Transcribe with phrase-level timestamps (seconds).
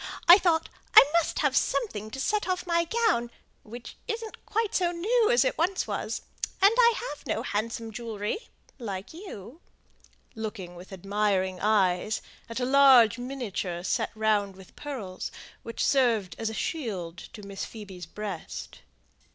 [0.27, 3.29] I thought I must have something to set off my gown,
[3.61, 6.23] which isn't quite so new as it once was;
[6.59, 9.61] and I have no handsome jewellery like you"
[10.33, 12.19] looking with admiring eyes
[12.49, 17.63] at a large miniature set round with pearls, which served as a shield to Miss
[17.63, 18.79] Phoebe's breast.